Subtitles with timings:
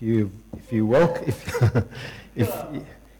[0.00, 1.62] you, if you welcome, if,
[2.36, 2.64] if,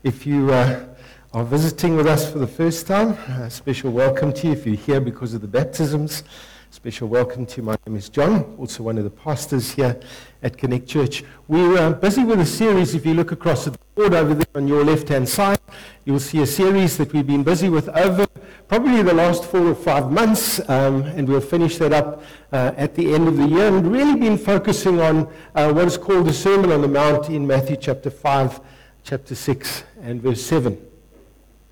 [0.02, 0.84] if you uh,
[1.32, 3.10] are visiting with us for the first time,
[3.40, 4.52] a special welcome to you.
[4.52, 6.24] If you're here because of the baptisms,
[6.70, 7.62] special welcome to you.
[7.62, 9.98] My name is John, also one of the pastors here
[10.42, 11.22] at Connect Church.
[11.46, 12.94] We're uh, busy with a series.
[12.94, 15.60] If you look across the board over there on your left-hand side,
[16.04, 18.26] you'll see a series that we've been busy with over
[18.68, 22.22] probably the last four or five months, um, and we'll finish that up
[22.52, 25.98] uh, at the end of the year, and really been focusing on uh, what is
[25.98, 28.60] called the Sermon on the Mount in Matthew chapter 5,
[29.02, 30.93] chapter 6, and verse 7.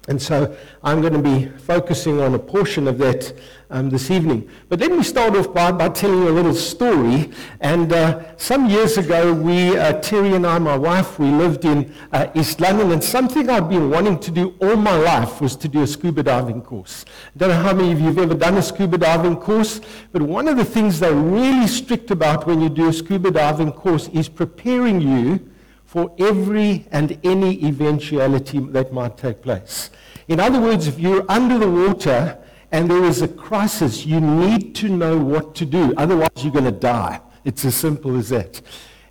[0.08, 3.32] And so I'm going to be focusing on a portion of that
[3.70, 4.50] um, this evening.
[4.68, 7.30] But let me start off by, by telling you a little story.
[7.60, 11.94] And uh, some years ago, we, uh, Terry and I, my wife, we lived in
[12.12, 12.90] uh, East London.
[12.90, 16.24] And something I've been wanting to do all my life was to do a scuba
[16.24, 17.04] diving course.
[17.36, 20.20] I don't know how many of you have ever done a scuba diving course, but
[20.20, 24.08] one of the things they're really strict about when you do a scuba diving course
[24.08, 25.51] is preparing you
[25.92, 29.90] for every and any eventuality that might take place.
[30.26, 32.38] In other words, if you're under the water
[32.70, 35.92] and there is a crisis, you need to know what to do.
[35.98, 37.20] Otherwise, you're going to die.
[37.44, 38.62] It's as simple as that.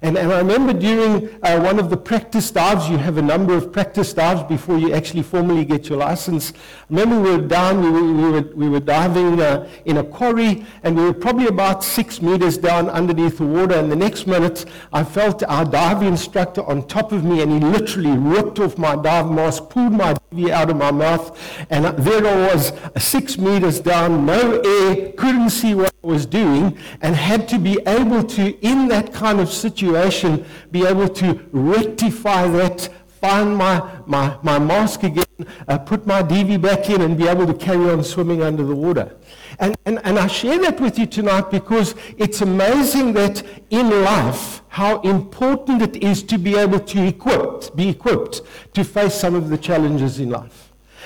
[0.03, 3.53] And, and I remember during uh, one of the practice dives, you have a number
[3.53, 6.53] of practice dives before you actually formally get your license.
[6.53, 6.55] I
[6.89, 10.65] remember we were down, we were, we were, we were diving uh, in a quarry,
[10.81, 13.75] and we were probably about six meters down underneath the water.
[13.75, 17.59] And the next minute, I felt our dive instructor on top of me, and he
[17.59, 21.37] literally ripped off my dive mask, pulled my DV out of my mouth,
[21.69, 27.15] and there I was, six meters down, no air, couldn't see what was doing, and
[27.15, 32.89] had to be able to, in that kind of situation, be able to rectify that,
[33.19, 35.25] find my, my, my mask again,
[35.67, 38.75] uh, put my DV back in, and be able to carry on swimming under the
[38.75, 39.15] water.
[39.59, 44.61] And, and, and I share that with you tonight because it's amazing that in life,
[44.69, 48.41] how important it is to be able to equip, be equipped
[48.73, 50.60] to face some of the challenges in life.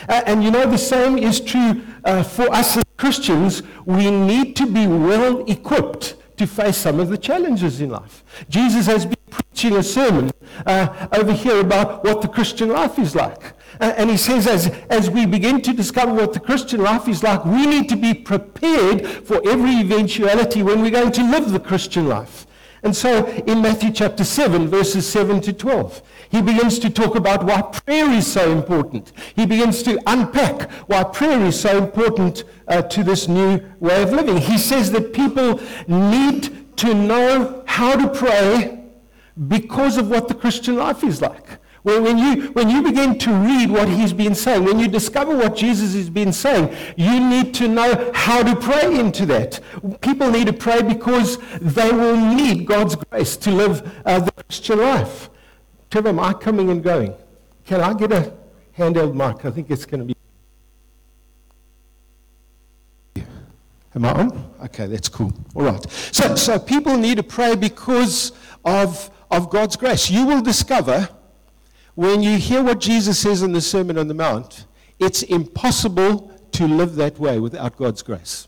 [0.08, 3.64] And you know, the same is true uh, for us as Christians.
[3.86, 8.24] We need to be well equipped to face some of the challenges in life.
[8.50, 10.32] Jesus has been preaching a sermon
[10.66, 13.54] uh, over here about what the Christian life is like.
[13.80, 17.44] And he says, as, as we begin to discover what the Christian life is like,
[17.46, 22.08] we need to be prepared for every eventuality when we're going to live the Christian
[22.08, 22.48] life.
[22.84, 27.44] And so in Matthew chapter 7, verses 7 to 12, he begins to talk about
[27.44, 29.12] why prayer is so important.
[29.36, 34.12] He begins to unpack why prayer is so important uh, to this new way of
[34.12, 34.38] living.
[34.38, 38.84] He says that people need to know how to pray
[39.48, 41.60] because of what the Christian life is like.
[41.86, 45.38] Well, when you, when you begin to read what he's been saying, when you discover
[45.38, 49.60] what Jesus has been saying, you need to know how to pray into that.
[50.02, 54.80] People need to pray because they will need God's grace to live uh, the Christian
[54.80, 55.30] life.
[55.92, 57.14] Trevor, mic coming and going.
[57.66, 58.34] Can I get a
[58.76, 59.46] handheld mic?
[59.46, 60.16] I think it's going to
[63.16, 63.24] be.
[63.94, 64.54] Am I on?
[64.64, 65.32] Okay, that's cool.
[65.54, 65.92] All right.
[65.92, 68.32] So, so people need to pray because
[68.66, 70.10] of, of God's grace.
[70.10, 71.10] You will discover
[71.96, 74.66] when you hear what Jesus says in the Sermon on the Mount,
[75.00, 78.48] it's impossible to live that way without God's grace.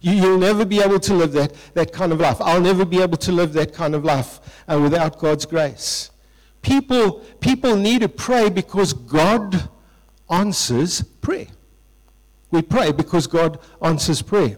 [0.00, 2.38] You, will never be able to live that, that kind of life.
[2.40, 6.10] I'll never be able to live that kind of life uh, without God's grace.
[6.62, 9.68] People, people need to pray because God
[10.30, 11.48] answers prayer.
[12.50, 14.56] We pray because God answers prayer.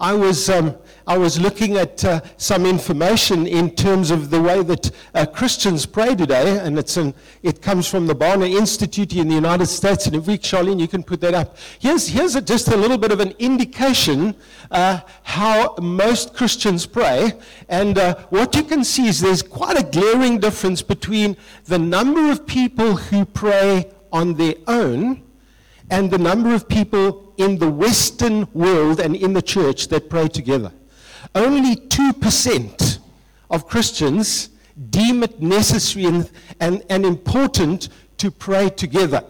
[0.00, 0.76] I was, um,
[1.08, 5.86] I was looking at uh, some information in terms of the way that uh, Christians
[5.86, 10.04] pray today, and an, it comes from the Barna Institute in the United States.
[10.04, 11.56] And if we, Charlene, you can put that up.
[11.78, 14.34] Here's, here's a, just a little bit of an indication
[14.70, 17.32] uh, how most Christians pray.
[17.70, 22.30] And uh, what you can see is there's quite a glaring difference between the number
[22.30, 25.22] of people who pray on their own
[25.90, 30.28] and the number of people in the Western world and in the church that pray
[30.28, 30.70] together.
[31.34, 32.98] Only 2%
[33.50, 34.50] of Christians
[34.90, 36.30] deem it necessary and,
[36.60, 37.88] and, and important
[38.18, 39.22] to pray together.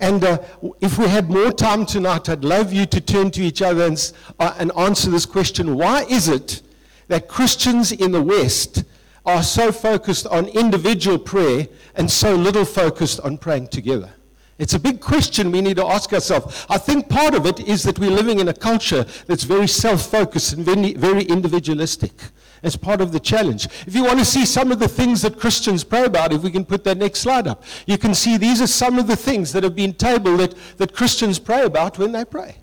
[0.00, 0.38] And uh,
[0.80, 4.12] if we had more time tonight, I'd love you to turn to each other and,
[4.38, 5.76] uh, and answer this question.
[5.76, 6.62] Why is it
[7.08, 8.84] that Christians in the West
[9.26, 11.66] are so focused on individual prayer
[11.96, 14.10] and so little focused on praying together?
[14.58, 16.66] It's a big question we need to ask ourselves.
[16.68, 20.10] I think part of it is that we're living in a culture that's very self
[20.10, 22.12] focused and very, individualistic.
[22.60, 23.66] It's part of the challenge.
[23.86, 26.50] If you want to see some of the things that Christians pray about, if we
[26.50, 29.52] can put that next slide up, you can see these are some of the things
[29.52, 32.56] that have been tabled that, that Christians pray about when they pray.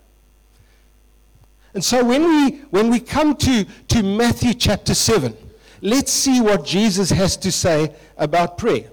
[1.73, 5.35] And so when we, when we come to, to Matthew chapter 7,
[5.81, 8.89] let's see what Jesus has to say about prayer.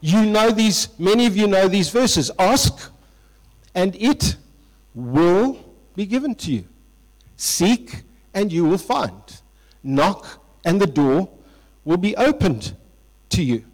[0.00, 2.30] You know these, many of you know these verses.
[2.38, 2.90] Ask,
[3.74, 4.36] and it
[4.94, 5.58] will
[5.94, 6.64] be given to you.
[7.36, 8.02] Seek,
[8.34, 9.22] and you will find.
[9.82, 11.28] Knock, and the door
[11.84, 12.74] will be opened
[13.30, 13.64] to you.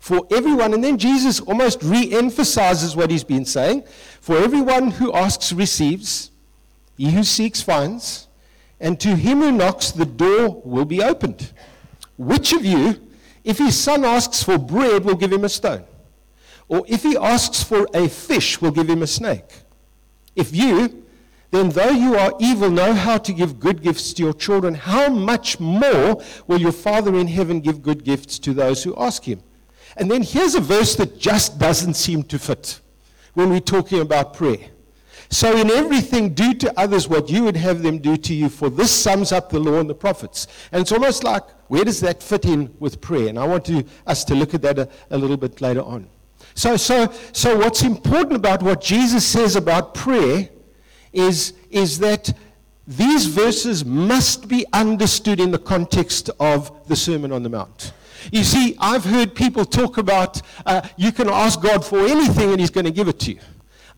[0.00, 3.84] For everyone, and then Jesus almost re emphasizes what he's been saying.
[4.20, 6.30] For everyone who asks receives,
[6.96, 8.28] he who seeks finds,
[8.80, 11.52] and to him who knocks, the door will be opened.
[12.16, 13.00] Which of you,
[13.44, 15.84] if his son asks for bread, we'll give him a stone?
[16.66, 19.62] Or if he asks for a fish, we'll give him a snake?
[20.34, 21.04] If you,
[21.50, 25.08] then though you are evil, know how to give good gifts to your children, how
[25.08, 29.42] much more will your Father in heaven give good gifts to those who ask him?
[29.96, 32.80] And then here's a verse that just doesn't seem to fit
[33.34, 34.70] when we're talking about prayer.
[35.30, 38.68] So, in everything, do to others what you would have them do to you, for
[38.68, 40.46] this sums up the law and the prophets.
[40.70, 41.42] And it's almost like,
[41.74, 43.28] where does that fit in with prayer?
[43.28, 46.08] And I want to, us to look at that a, a little bit later on.
[46.54, 50.48] So, so, so, what's important about what Jesus says about prayer
[51.12, 52.32] is, is that
[52.86, 57.92] these verses must be understood in the context of the Sermon on the Mount.
[58.30, 62.60] You see, I've heard people talk about uh, you can ask God for anything and
[62.60, 63.40] He's going to give it to you.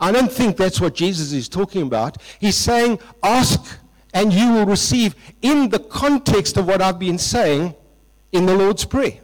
[0.00, 2.22] I don't think that's what Jesus is talking about.
[2.38, 3.79] He's saying, ask
[4.17, 7.75] and you will receive in the context of what I've been saying
[8.33, 9.21] in the Lord's Prayer.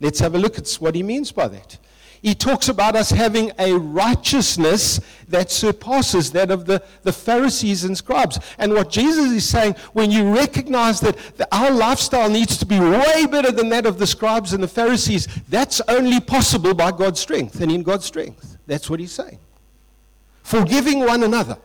[0.00, 1.78] Let's have a look at what he means by that
[2.22, 7.96] he talks about us having a righteousness that surpasses that of the, the Pharisees and
[7.96, 8.38] scribes.
[8.58, 12.80] And what Jesus is saying, when you recognize that the, our lifestyle needs to be
[12.80, 17.20] way better than that of the scribes and the Pharisees, that's only possible by God's
[17.20, 18.56] strength and in God's strength.
[18.66, 19.38] That's what he's saying.
[20.42, 21.58] Forgiving one another.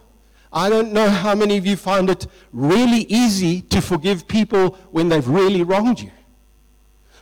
[0.53, 5.09] I don't know how many of you find it really easy to forgive people when
[5.09, 6.11] they've really wronged you.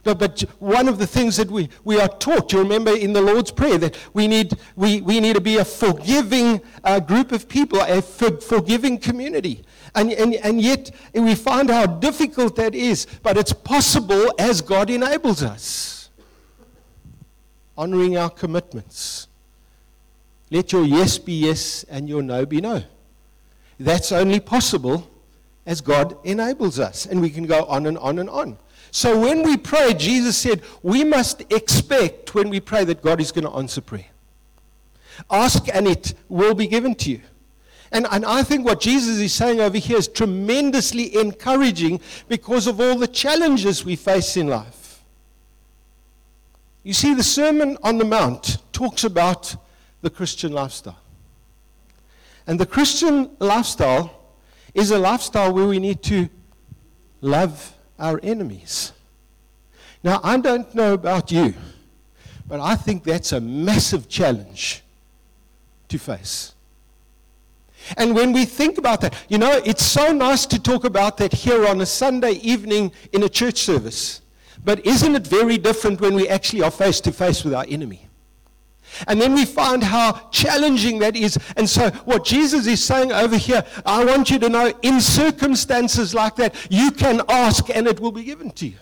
[0.04, 3.22] But, but one of the things that we, we are taught, you remember in the
[3.22, 7.48] Lord's Prayer, that we need, we, we need to be a forgiving uh, group of
[7.48, 9.63] people, a for, forgiving community.
[9.94, 14.89] And, and, and yet we find how difficult that is, but it's possible as God
[14.89, 16.10] enables us.
[17.78, 19.28] Honoring our commitments.
[20.50, 22.83] Let your yes be yes and your no be no.
[23.83, 25.10] That's only possible
[25.66, 27.06] as God enables us.
[27.06, 28.57] And we can go on and on and on.
[28.92, 33.31] So when we pray, Jesus said, we must expect when we pray that God is
[33.31, 34.06] going to answer prayer.
[35.30, 37.22] Ask and it will be given to you.
[37.92, 42.80] And, and I think what Jesus is saying over here is tremendously encouraging because of
[42.80, 45.04] all the challenges we face in life.
[46.83, 49.56] You see, the Sermon on the Mount talks about
[50.01, 51.00] the Christian lifestyle.
[52.51, 54.12] And the Christian lifestyle
[54.74, 56.27] is a lifestyle where we need to
[57.21, 58.92] love our enemies.
[60.03, 61.53] Now, I don't know about you,
[62.45, 64.83] but I think that's a massive challenge
[65.88, 66.53] to face.
[67.95, 71.31] And when we think about that, you know, it's so nice to talk about that
[71.31, 74.19] here on a Sunday evening in a church service.
[74.65, 78.09] But isn't it very different when we actually are face to face with our enemy?
[79.07, 81.38] And then we find how challenging that is.
[81.57, 86.13] And so, what Jesus is saying over here, I want you to know in circumstances
[86.13, 88.77] like that, you can ask and it will be given to you.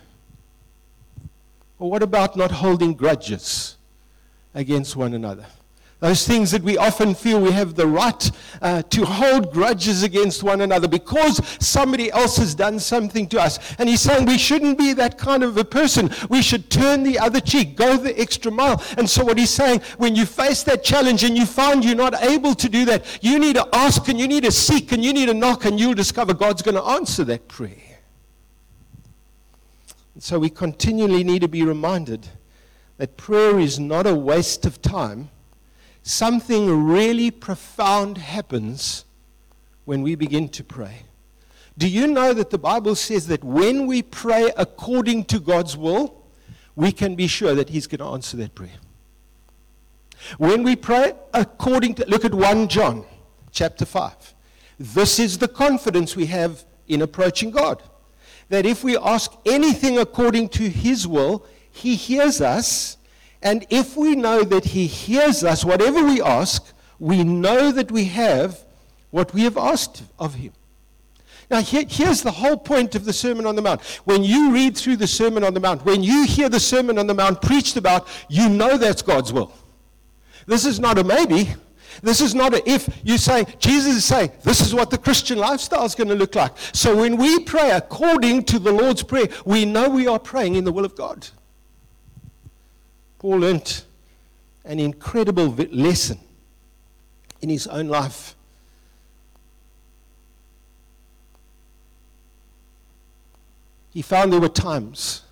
[1.77, 3.77] Or what about not holding grudges
[4.53, 5.45] against one another?
[5.99, 10.43] Those things that we often feel we have the right uh, to hold grudges against
[10.43, 13.59] one another because somebody else has done something to us.
[13.77, 16.09] And he's saying we shouldn't be that kind of a person.
[16.29, 18.81] We should turn the other cheek, go the extra mile.
[18.97, 22.23] And so, what he's saying, when you face that challenge and you find you're not
[22.23, 25.11] able to do that, you need to ask and you need to seek and you
[25.11, 27.99] need to knock, and you'll discover God's going to answer that prayer.
[30.13, 32.25] And so, we continually need to be reminded
[32.95, 35.29] that prayer is not a waste of time
[36.03, 39.05] something really profound happens
[39.85, 41.03] when we begin to pray.
[41.77, 46.25] Do you know that the Bible says that when we pray according to God's will,
[46.75, 48.79] we can be sure that He's going to answer that prayer?
[50.37, 53.05] When we pray according to, look at 1 John
[53.51, 54.33] chapter 5.
[54.77, 57.81] This is the confidence we have in approaching God.
[58.49, 62.97] That if we ask anything according to His will, He hears us
[63.41, 68.05] and if we know that He hears us, whatever we ask, we know that we
[68.05, 68.65] have
[69.11, 70.53] what we have asked of Him.
[71.49, 73.81] Now, here, here's the whole point of the Sermon on the Mount.
[74.05, 77.07] When you read through the Sermon on the Mount, when you hear the Sermon on
[77.07, 79.51] the Mount preached about, you know that's God's will.
[80.45, 81.53] This is not a maybe.
[82.03, 82.87] This is not a if.
[83.03, 86.35] You say, Jesus is saying, this is what the Christian lifestyle is going to look
[86.35, 86.51] like.
[86.71, 90.63] So when we pray according to the Lord's Prayer, we know we are praying in
[90.63, 91.27] the will of God.
[93.19, 93.85] Paul learnt
[94.63, 96.19] an incredible lesson
[97.41, 98.35] in his own life.
[103.93, 105.23] He found there were times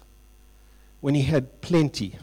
[1.00, 2.18] when he had plenty.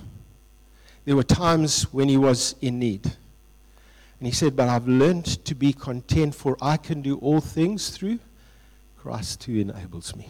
[1.04, 3.04] There were times when he was in need.
[3.04, 7.90] And he said, But I've learned to be content, for I can do all things
[7.90, 8.18] through
[8.98, 10.28] Christ who enables me.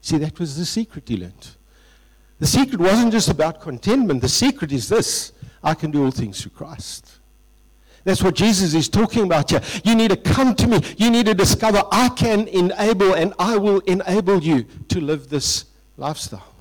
[0.00, 1.56] See, that was the secret he learned.
[2.42, 5.30] The secret wasn't just about contentment, the secret is this
[5.62, 7.20] I can do all things through Christ.
[8.02, 9.60] That's what Jesus is talking about here.
[9.84, 10.80] You need to come to me.
[10.96, 15.66] You need to discover I can enable and I will enable you to live this
[15.96, 16.52] lifestyle.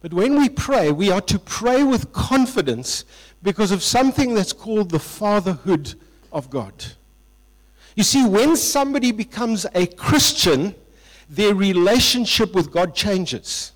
[0.00, 3.04] But when we pray, we are to pray with confidence
[3.42, 5.96] because of something that's called the fatherhood
[6.32, 6.72] of God.
[7.94, 10.74] You see, when somebody becomes a Christian,
[11.28, 13.72] their relationship with God changes.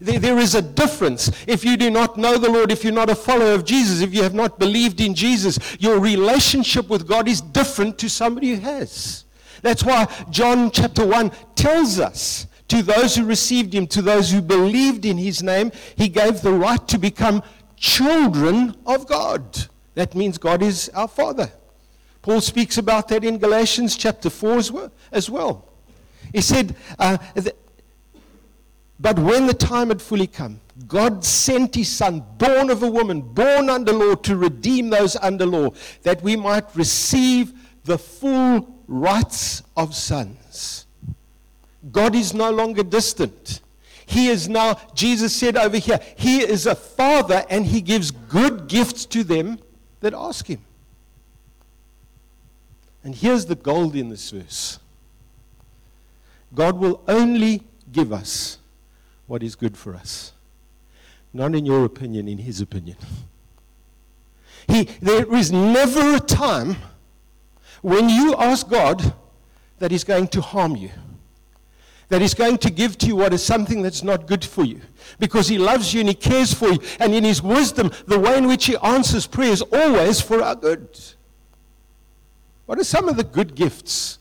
[0.00, 1.30] There, there is a difference.
[1.46, 4.14] If you do not know the Lord, if you're not a follower of Jesus, if
[4.14, 8.60] you have not believed in Jesus, your relationship with God is different to somebody who
[8.60, 9.24] has.
[9.62, 14.40] That's why John chapter 1 tells us to those who received him, to those who
[14.40, 17.42] believed in his name, he gave the right to become
[17.76, 19.66] children of God.
[19.94, 21.52] That means God is our Father.
[22.22, 25.68] Paul speaks about that in Galatians chapter 4 as well.
[26.32, 27.18] He said, uh,
[29.02, 33.20] but when the time had fully come, God sent his son, born of a woman,
[33.20, 35.70] born under law, to redeem those under law,
[36.02, 37.52] that we might receive
[37.84, 40.86] the full rights of sons.
[41.90, 43.60] God is no longer distant.
[44.06, 48.68] He is now, Jesus said over here, He is a father and He gives good
[48.68, 49.58] gifts to them
[49.98, 50.60] that ask Him.
[53.02, 54.78] And here's the gold in this verse
[56.54, 58.58] God will only give us
[59.32, 60.34] what is good for us.
[61.32, 62.98] Not in your opinion, in his opinion.
[64.68, 66.76] He, there is never a time
[67.80, 69.14] when you ask God
[69.78, 70.90] that he's going to harm you,
[72.10, 74.82] that he's going to give to you what is something that's not good for you,
[75.18, 76.78] because he loves you and he cares for you.
[77.00, 80.54] And in his wisdom, the way in which he answers prayer is always for our
[80.54, 81.00] good.
[82.66, 84.18] What are some of the good gifts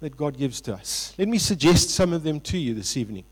[0.00, 1.12] that God gives to us?
[1.18, 3.24] Let me suggest some of them to you this evening.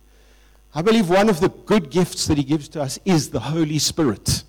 [0.76, 3.78] I believe one of the good gifts that He gives to us is the Holy
[3.78, 4.44] Spirit.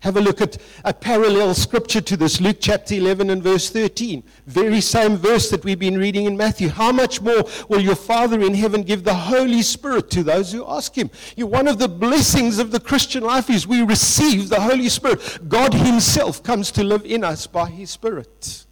[0.00, 4.22] Have a look at a parallel scripture to this, Luke chapter 11 and verse 13.
[4.46, 6.70] Very same verse that we've been reading in Matthew.
[6.70, 10.64] How much more will your Father in heaven give the Holy Spirit to those who
[10.66, 11.10] ask Him?
[11.36, 15.50] You, one of the blessings of the Christian life is we receive the Holy Spirit.
[15.50, 18.64] God Himself comes to live in us by His Spirit.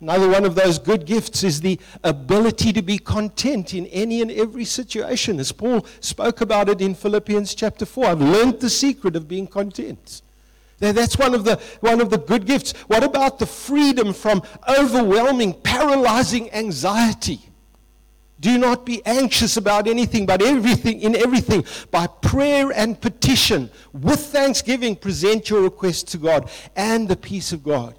[0.00, 4.30] Another one of those good gifts is the ability to be content in any and
[4.30, 5.40] every situation.
[5.40, 9.46] As Paul spoke about it in Philippians chapter 4, I've learned the secret of being
[9.46, 10.20] content.
[10.78, 12.72] That's one of, the, one of the good gifts.
[12.88, 17.40] What about the freedom from overwhelming, paralyzing anxiety?
[18.38, 24.20] Do not be anxious about anything, but everything, in everything, by prayer and petition, with
[24.20, 27.96] thanksgiving, present your requests to God, and the peace of God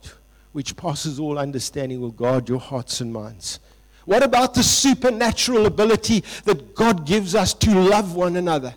[0.58, 3.60] which passes all understanding, will guard your hearts and minds.
[4.06, 8.74] What about the supernatural ability that God gives us to love one another?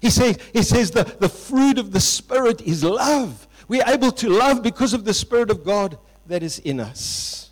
[0.00, 3.46] He says, he says the, the fruit of the Spirit is love.
[3.68, 7.50] We're able to love because of the Spirit of God that is in us.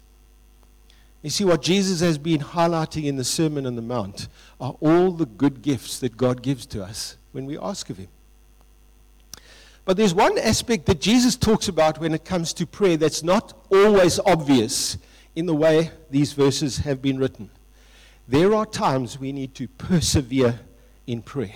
[1.21, 4.29] You see, what Jesus has been highlighting in the Sermon on the Mount
[4.63, 8.09] are all the good gifts that God gives to us when we ask of Him.
[9.85, 13.67] But there's one aspect that Jesus talks about when it comes to prayer that's not
[13.71, 14.97] always obvious
[15.35, 17.51] in the way these verses have been written.
[18.29, 20.61] There are times we need to persevere
[21.07, 21.55] in prayer.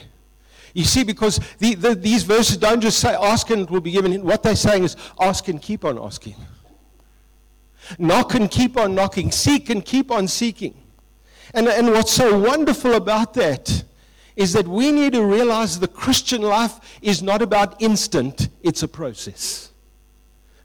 [0.74, 3.92] You see, because the, the, these verses don't just say ask and it will be
[3.92, 4.22] given.
[4.24, 6.34] What they're saying is ask and keep on asking.
[7.98, 9.30] Knock and keep on knocking.
[9.30, 10.74] Seek and keep on seeking.
[11.54, 13.84] And, and what's so wonderful about that
[14.36, 18.88] is that we need to realize the Christian life is not about instant, it's a
[18.88, 19.72] process.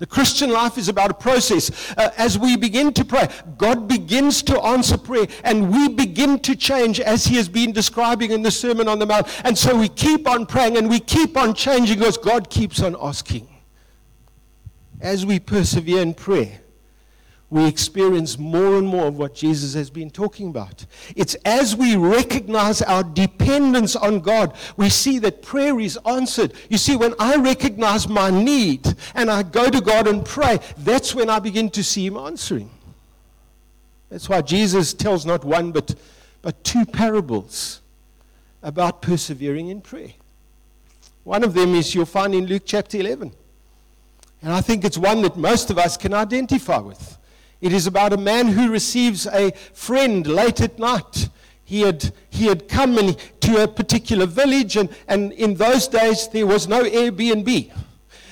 [0.02, 1.94] The Christian life is about a process.
[1.96, 3.28] Uh, as we begin to pray,
[3.60, 8.32] God begins to answer prayer, and we begin to change as He has been describing
[8.32, 9.28] in the Sermon on the Mount.
[9.46, 12.96] And so we keep on praying and we keep on changing because God keeps on
[13.00, 13.48] asking.
[15.00, 16.62] As we persevere in prayer,
[17.52, 20.86] we experience more and more of what Jesus has been talking about.
[21.18, 26.54] It's as we recognize our dependence on God, we see that prayer is answered.
[26.70, 31.14] You see, when I recognize my need and I go to God and pray, that's
[31.14, 32.70] when I begin to see Him answering.
[34.10, 35.94] That's why Jesus tells not one but,
[36.42, 37.82] but two parables
[38.64, 40.14] about persevering in prayer.
[41.26, 43.34] One of them is you'll find in Luke chapter 11.
[44.42, 47.18] And I think it's one that most of us can identify with.
[47.62, 51.30] It is about a man who receives a friend late at night.
[51.64, 56.28] He had, he had come in, to a particular village, and, and in those days
[56.28, 57.72] there was no Airbnb.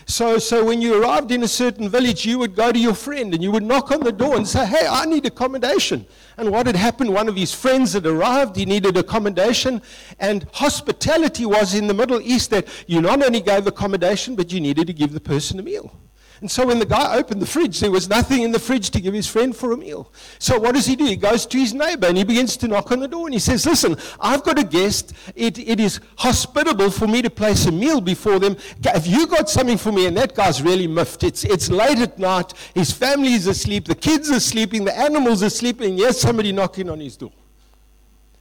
[0.09, 3.31] So, so when you arrived in a certain village, you would go to your friend
[3.31, 6.03] and you would knock on the door and say, Hey, I need accommodation.
[6.35, 9.83] And what had happened, one of his friends had arrived, he needed accommodation.
[10.19, 14.59] And hospitality was in the Middle East that you not only gave accommodation, but you
[14.59, 15.93] needed to give the person a meal.
[16.41, 19.01] And so when the guy opened the fridge, there was nothing in the fridge to
[19.01, 20.11] give his friend for a meal.
[20.37, 21.05] So what does he do?
[21.05, 23.39] He goes to his neighbor and he begins to knock on the door and he
[23.39, 25.13] says, Listen, I've got a guest.
[25.35, 28.55] It, it is hospitable for me to place a meal before them.
[28.85, 30.05] Have you got something for me?
[30.05, 31.23] And that guy's really miffed.
[31.23, 32.53] It's, it's late at night.
[32.73, 33.85] His family is asleep.
[33.85, 34.85] The kids are sleeping.
[34.85, 35.97] The animals are sleeping.
[35.97, 37.33] Yes, somebody knocking on his door.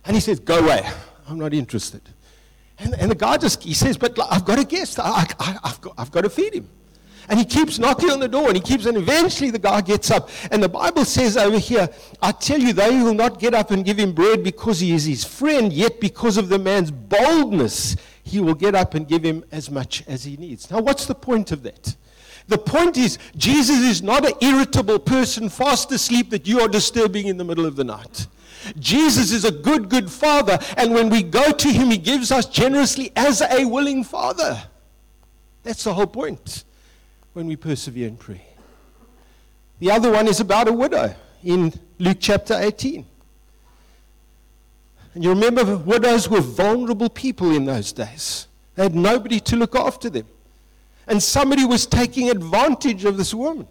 [0.05, 0.89] And he says, Go away.
[1.29, 2.03] I'm not interested.
[2.79, 5.01] And, and the guy just, he says, But I've got a guest.
[5.01, 6.69] I, I, I've, got, I've got to feed him.
[7.29, 10.11] And he keeps knocking on the door and he keeps, and eventually the guy gets
[10.11, 10.31] up.
[10.51, 11.89] And the Bible says over here,
[12.23, 15.05] I tell you, they will not get up and give him bread because he is
[15.05, 19.45] his friend, yet because of the man's boldness, he will get up and give him
[19.53, 20.71] as much as he needs.
[20.71, 21.97] Now, what's the point of that?
[22.47, 27.27] The point is, Jesus is not an irritable person fast asleep that you are disturbing
[27.27, 28.27] in the middle of the night.
[28.79, 32.47] Jesus is a good, good father, and when we go to him, he gives us
[32.47, 34.63] generously as a willing father.
[35.63, 36.65] That's the whole point
[37.39, 38.41] when we persevere in prayer.
[39.79, 41.15] The other one is about a widow
[41.45, 43.07] in Luke chapter 18.
[45.15, 48.49] And you remember, widows were vulnerable people in those days.
[48.75, 50.27] They had nobody to look after them.
[51.07, 53.69] And somebody was taking advantage of this woman,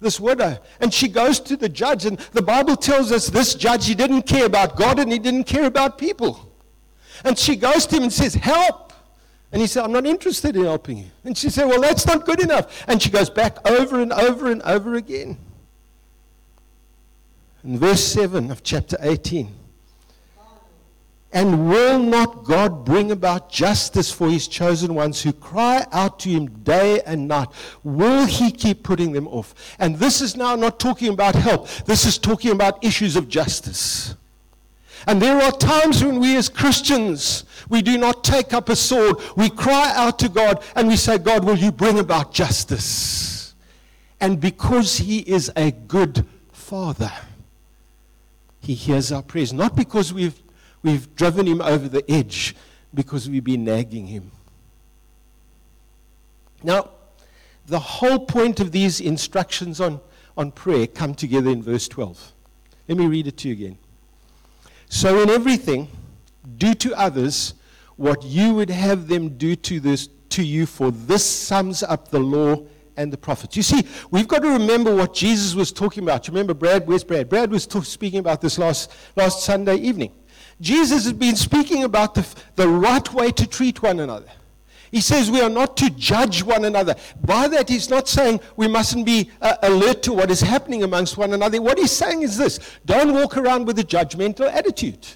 [0.00, 0.58] this widow.
[0.80, 2.04] And she goes to the judge.
[2.04, 5.44] And the Bible tells us this judge, he didn't care about God and he didn't
[5.44, 6.52] care about people.
[7.22, 8.91] And she goes to him and says, Help.
[9.52, 11.10] And he said, I'm not interested in helping you.
[11.24, 12.84] And she said, Well, that's not good enough.
[12.88, 15.36] And she goes back over and over and over again.
[17.62, 19.54] In verse 7 of chapter 18.
[21.34, 26.28] And will not God bring about justice for his chosen ones who cry out to
[26.28, 27.48] him day and night?
[27.82, 29.54] Will he keep putting them off?
[29.78, 34.14] And this is now not talking about help, this is talking about issues of justice.
[35.06, 39.16] And there are times when we as Christians, we do not take up a sword.
[39.36, 43.54] We cry out to God and we say, God, will you bring about justice?
[44.20, 47.12] And because He is a good Father,
[48.60, 49.52] He hears our prayers.
[49.52, 50.40] Not because we've,
[50.82, 52.54] we've driven Him over the edge,
[52.94, 54.30] because we've been nagging Him.
[56.62, 56.90] Now,
[57.66, 60.00] the whole point of these instructions on,
[60.36, 62.32] on prayer come together in verse 12.
[62.88, 63.78] Let me read it to you again.
[64.92, 65.88] So, in everything,
[66.58, 67.54] do to others
[67.96, 72.18] what you would have them do to, this, to you, for this sums up the
[72.18, 72.62] law
[72.98, 73.56] and the prophets.
[73.56, 76.28] You see, we've got to remember what Jesus was talking about.
[76.28, 76.86] You remember Brad?
[76.86, 77.30] Where's Brad?
[77.30, 80.12] Brad was talk, speaking about this last, last Sunday evening.
[80.60, 82.26] Jesus has been speaking about the,
[82.56, 84.28] the right way to treat one another.
[84.92, 86.94] He says we are not to judge one another.
[87.22, 91.16] By that, he's not saying we mustn't be uh, alert to what is happening amongst
[91.16, 91.62] one another.
[91.62, 95.08] What he's saying is this don't walk around with a judgmental attitude.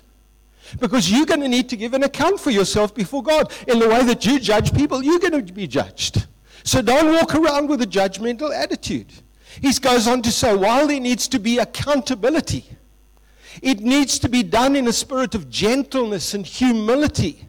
[0.80, 3.52] Because you're going to need to give an account for yourself before God.
[3.68, 6.26] In the way that you judge people, you're going to be judged.
[6.64, 9.12] So don't walk around with a judgmental attitude.
[9.60, 12.64] He goes on to say, while there needs to be accountability,
[13.62, 17.46] it needs to be done in a spirit of gentleness and humility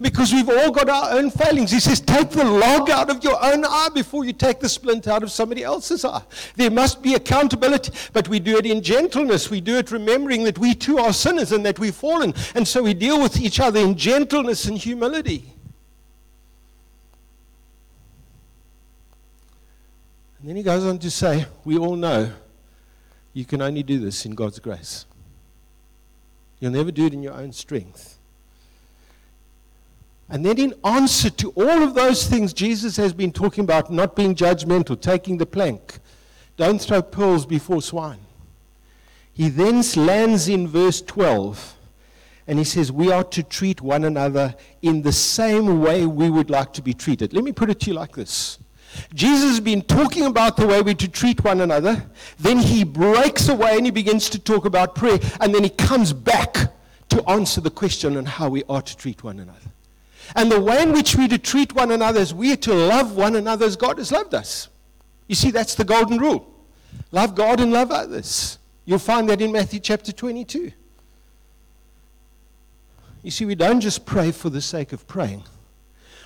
[0.00, 1.72] because we've all got our own failings.
[1.72, 5.08] He says, take the log out of your own eye before you take the splint
[5.08, 6.22] out of somebody else's eye.
[6.54, 9.50] There must be accountability, but we do it in gentleness.
[9.50, 12.32] We do it remembering that we too are sinners and that we've fallen.
[12.54, 15.52] And so we deal with each other in gentleness and humility.
[20.38, 22.30] And then he goes on to say, We all know
[23.32, 25.06] you can only do this in God's grace.
[26.60, 28.17] You'll never do it in your own strength.
[30.30, 34.14] And then, in answer to all of those things Jesus has been talking about, not
[34.14, 36.00] being judgmental, taking the plank,
[36.56, 38.20] don't throw pearls before swine.
[39.32, 41.76] He then lands in verse 12
[42.48, 46.50] and he says, We are to treat one another in the same way we would
[46.50, 47.32] like to be treated.
[47.32, 48.58] Let me put it to you like this
[49.14, 52.04] Jesus has been talking about the way we to treat one another.
[52.38, 55.18] Then he breaks away and he begins to talk about prayer.
[55.40, 56.56] And then he comes back
[57.10, 59.60] to answer the question on how we are to treat one another.
[60.36, 63.16] And the way in which we to treat one another is we are to love
[63.16, 64.68] one another as God has loved us.
[65.26, 66.46] You see, that's the golden rule.
[67.12, 68.58] Love God and love others.
[68.84, 70.72] You'll find that in Matthew chapter 22.
[73.22, 75.44] You see, we don't just pray for the sake of praying.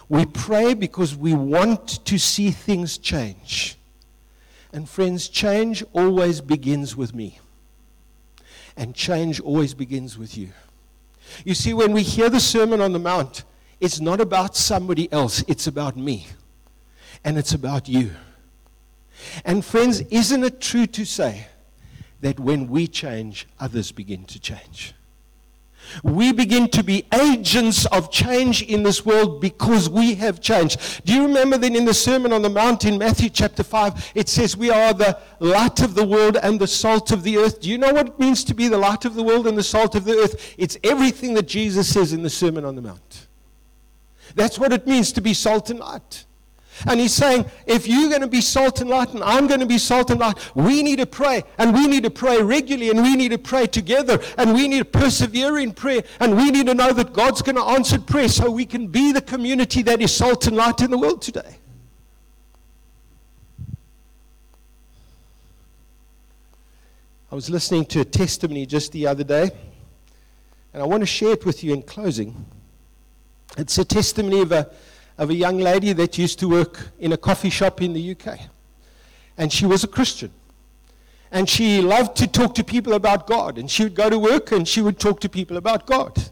[0.09, 3.77] We pray because we want to see things change.
[4.73, 7.38] And friends, change always begins with me.
[8.77, 10.51] And change always begins with you.
[11.45, 13.45] You see, when we hear the Sermon on the Mount,
[13.83, 16.29] it's not about somebody else, it's about me.
[17.25, 18.12] And it's about you.
[19.45, 21.47] And friends, isn't it true to say
[22.21, 24.95] that when we change, others begin to change?
[26.05, 31.05] We begin to be agents of change in this world because we have changed.
[31.05, 34.29] Do you remember then in the Sermon on the Mount in Matthew chapter 5, it
[34.29, 37.61] says we are the light of the world and the salt of the earth.
[37.61, 39.62] Do you know what it means to be the light of the world and the
[39.64, 40.55] salt of the earth?
[40.57, 43.27] It's everything that Jesus says in the Sermon on the Mount.
[44.35, 46.25] That's what it means to be salt and light.
[46.87, 49.66] And he's saying, if you're going to be salt and light and I'm going to
[49.66, 51.45] be salt and light, we need to pray.
[51.59, 54.18] And we need to pray regularly and we need to pray together.
[54.38, 56.03] And we need to persevere in prayer.
[56.18, 59.12] And we need to know that God's going to answer prayer so we can be
[59.12, 61.59] the community that is salt and light in the world today.
[67.31, 69.51] I was listening to a testimony just the other day.
[70.75, 72.47] And I want to share it with you in closing.
[73.57, 74.71] It's a testimony of a
[75.19, 78.38] of a young lady that used to work in a coffee shop in the UK.
[79.37, 80.31] And she was a Christian.
[81.31, 83.59] And she loved to talk to people about God.
[83.59, 86.31] And she would go to work and she would talk to people about God.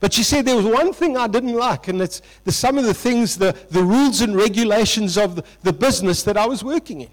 [0.00, 2.84] But she said there was one thing I didn't like, and it's the, some of
[2.84, 7.02] the things, the, the rules and regulations of the, the business that I was working
[7.02, 7.10] in.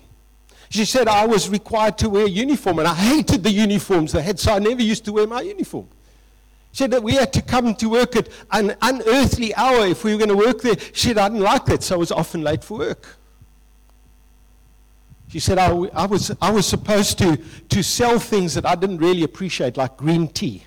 [0.71, 4.23] She said I was required to wear a uniform, and I hated the uniforms they
[4.23, 5.87] had, so I never used to wear my uniform.
[6.71, 10.11] She said that we had to come to work at an unearthly hour if we
[10.11, 10.75] were going to work there.
[10.93, 13.17] She said, I didn't like that, so I was often late for work.
[15.29, 18.97] She said, I, I, was, I was supposed to, to sell things that I didn't
[18.97, 20.63] really appreciate, like green tea.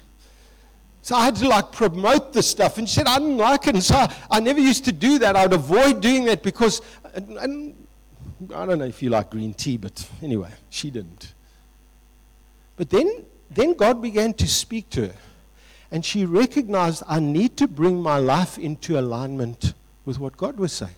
[1.02, 2.78] So I had to like promote the stuff.
[2.78, 3.74] And she said, I didn't like it.
[3.74, 5.34] And so I, I never used to do that.
[5.34, 6.80] I would avoid doing that because,
[7.14, 7.86] and, and
[8.54, 11.34] I don't know if you like green tea, but anyway, she didn't.
[12.76, 15.14] But then, then God began to speak to her.
[15.92, 19.74] And she recognized I need to bring my life into alignment
[20.06, 20.94] with what God was saying.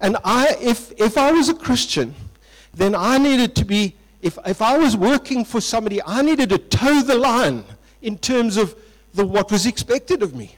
[0.00, 2.14] And I, if, if I was a Christian,
[2.72, 6.58] then I needed to be, if, if I was working for somebody, I needed to
[6.58, 7.64] toe the line
[8.00, 8.74] in terms of
[9.12, 10.56] the, what was expected of me.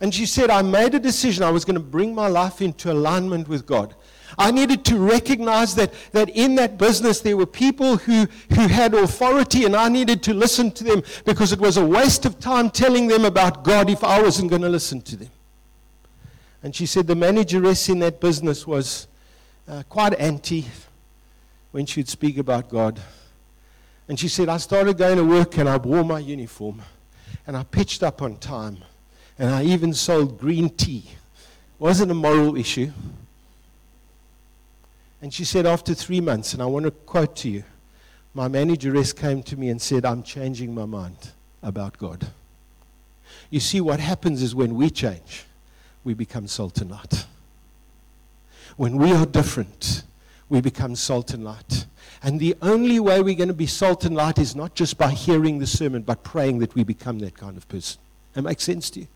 [0.00, 1.42] And she said, I made a decision.
[1.42, 3.94] I was going to bring my life into alignment with God.
[4.38, 8.94] I needed to recognize that, that in that business there were people who, who had
[8.94, 12.70] authority, and I needed to listen to them because it was a waste of time
[12.70, 15.30] telling them about God if I wasn't going to listen to them.
[16.62, 19.06] And she said the manageress in that business was
[19.68, 20.64] uh, quite anti
[21.72, 23.00] when she'd speak about God.
[24.08, 26.82] And she said, I started going to work and I wore my uniform
[27.46, 28.78] and I pitched up on time
[29.38, 31.04] and I even sold green tea.
[31.06, 32.92] It wasn't a moral issue.
[35.24, 37.64] And she said, after three months, and I want to quote to you,
[38.34, 41.16] my manageress came to me and said, I'm changing my mind
[41.62, 42.26] about God.
[43.48, 45.46] You see, what happens is when we change,
[46.04, 47.24] we become salt and light.
[48.76, 50.02] When we are different,
[50.50, 51.86] we become salt and light.
[52.22, 55.12] And the only way we're going to be salt and light is not just by
[55.12, 57.98] hearing the sermon, but praying that we become that kind of person.
[58.34, 59.06] That makes sense to you?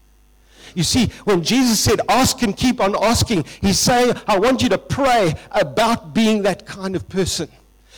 [0.75, 4.68] You see, when Jesus said, ask and keep on asking, he's saying, I want you
[4.68, 7.49] to pray about being that kind of person.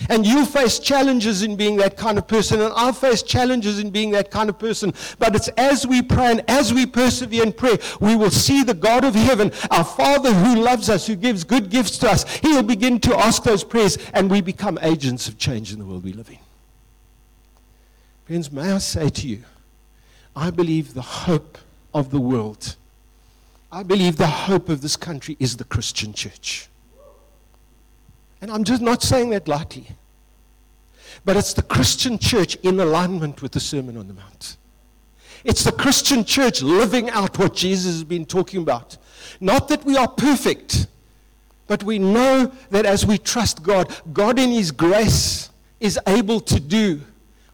[0.09, 3.91] And you face challenges in being that kind of person, and I face challenges in
[3.91, 4.95] being that kind of person.
[5.19, 8.73] But it's as we pray and as we persevere in prayer, we will see the
[8.73, 12.25] God of heaven, our Father who loves us, who gives good gifts to us.
[12.39, 15.85] He will begin to ask those prayers, and we become agents of change in the
[15.85, 16.39] world we live in.
[18.25, 19.45] Friends, may I say to you,
[20.35, 21.59] I believe the hope
[21.93, 22.77] of the world.
[23.73, 26.69] I believe the hope of this country is the Christian church.
[28.41, 29.89] And I'm just not saying that lightly.
[31.25, 34.57] But it's the Christian church in alignment with the Sermon on the Mount.
[35.45, 38.97] It's the Christian church living out what Jesus has been talking about.
[39.41, 40.87] Not that we are perfect,
[41.67, 46.61] but we know that as we trust God, God in His grace is able to
[46.61, 47.01] do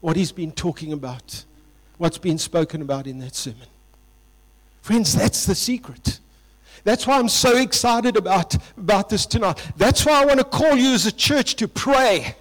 [0.01, 1.45] what He's been talking about,
[1.99, 3.69] what's been spoken about in that sermon.
[4.87, 6.21] Friends, that's the secret.
[6.85, 9.61] That's why I'm so excited about, about this tonight.
[9.77, 12.37] That's why I want to call you as a church to pray.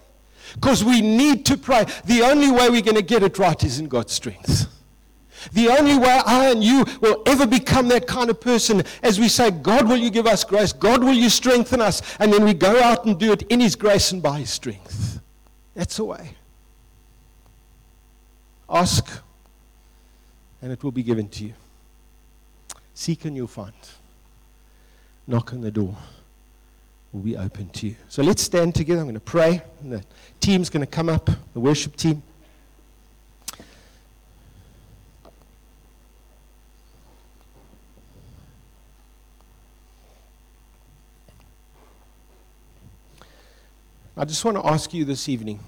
[0.53, 1.87] Because we need to pray.
[2.05, 4.67] The only way we're going to get it right is in God's strength.
[5.53, 9.27] The only way I and you will ever become that kind of person as we
[9.27, 10.71] say, God, will you give us grace?
[10.71, 12.03] God, will you strengthen us?
[12.19, 15.19] And then we go out and do it in His grace and by His strength.
[15.73, 16.35] That's the way.
[18.69, 19.09] Ask,
[20.61, 21.53] and it will be given to you.
[22.95, 23.73] Seek, and you'll find.
[25.27, 25.95] Knock on the door
[27.11, 27.95] will be open to you.
[28.09, 29.01] So let's stand together.
[29.01, 29.61] I'm going to pray.
[29.83, 30.03] The
[30.39, 32.23] team's going to come up, the worship team.
[44.17, 45.59] I just want to ask you this evening,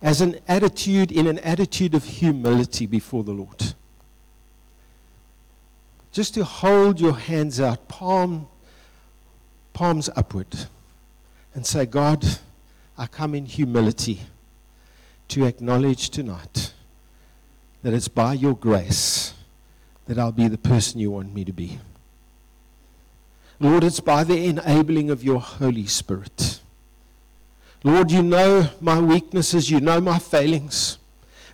[0.00, 3.67] as an attitude, in an attitude of humility before the Lord,
[6.12, 8.48] just to hold your hands out, palm,
[9.72, 10.66] palms upward,
[11.54, 12.24] and say, God,
[12.96, 14.20] I come in humility
[15.28, 16.72] to acknowledge tonight
[17.82, 19.34] that it's by your grace
[20.06, 21.78] that I'll be the person you want me to be.
[23.60, 26.60] Lord, it's by the enabling of your Holy Spirit.
[27.84, 30.98] Lord, you know my weaknesses, you know my failings.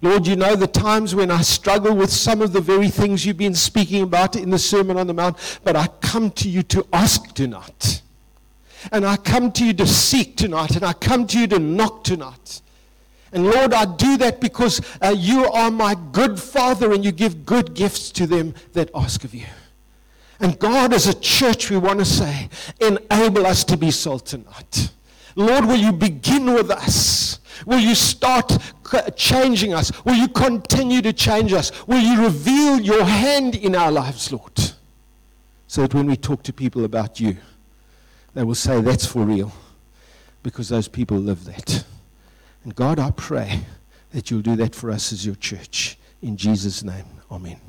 [0.05, 3.39] Lord, you know the times when I struggle with some of the very things you've
[3.39, 6.87] been speaking about in the Sermon on the Mount, but I come to you to
[6.93, 8.03] ask tonight.
[8.93, 12.05] And I come to you to seek tonight, and I come to you to knock
[12.05, 12.61] tonight.
[13.33, 17.47] And Lord, I do that because uh, you are my good Father, and you give
[17.47, 19.47] good gifts to them that ask of you.
[20.39, 24.93] And God, as a church, we want to say, enable us to be salt tonight.
[25.35, 27.39] Lord, will you begin with us?
[27.67, 28.57] Will you start
[29.17, 29.93] changing us?
[30.05, 31.87] Will you continue to change us?
[31.87, 34.59] Will you reveal your hand in our lives, Lord?
[35.67, 37.37] So that when we talk to people about you,
[38.35, 39.53] they will say, That's for real.
[40.43, 41.85] Because those people live that.
[42.65, 43.61] And God, I pray
[44.13, 45.99] that you'll do that for us as your church.
[46.23, 47.61] In Jesus' name, amen.